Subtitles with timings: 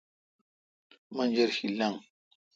[1.15, 1.97] منجرشی لنگ۔